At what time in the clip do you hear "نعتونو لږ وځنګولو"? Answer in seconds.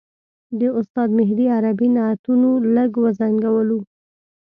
1.95-3.79